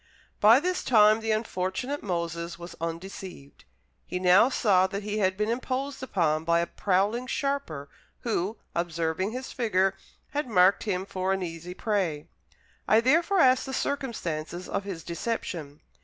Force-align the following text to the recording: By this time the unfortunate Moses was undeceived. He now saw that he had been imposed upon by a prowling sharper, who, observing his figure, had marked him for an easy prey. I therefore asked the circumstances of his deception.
By 0.39 0.59
this 0.59 0.83
time 0.83 1.19
the 1.19 1.29
unfortunate 1.29 2.01
Moses 2.01 2.57
was 2.57 2.75
undeceived. 2.81 3.65
He 4.03 4.17
now 4.17 4.49
saw 4.49 4.87
that 4.87 5.03
he 5.03 5.19
had 5.19 5.37
been 5.37 5.51
imposed 5.51 6.01
upon 6.01 6.43
by 6.43 6.59
a 6.59 6.65
prowling 6.65 7.27
sharper, 7.27 7.87
who, 8.21 8.57
observing 8.73 9.29
his 9.31 9.51
figure, 9.51 9.93
had 10.31 10.47
marked 10.47 10.85
him 10.85 11.05
for 11.05 11.33
an 11.33 11.43
easy 11.43 11.75
prey. 11.75 12.25
I 12.87 12.99
therefore 12.99 13.41
asked 13.41 13.67
the 13.67 13.75
circumstances 13.75 14.67
of 14.67 14.85
his 14.85 15.03
deception. 15.03 15.81